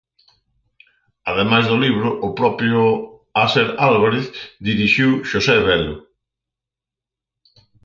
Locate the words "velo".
5.67-5.95